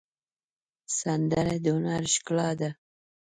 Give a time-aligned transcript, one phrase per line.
[0.99, 2.69] سندره د هنر ښکلا ده